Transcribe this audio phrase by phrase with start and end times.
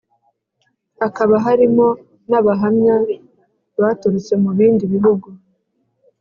[0.99, 1.85] Hakaba harimo
[2.29, 2.95] nabahamya
[3.81, 5.27] baturutse mu bindi bihugu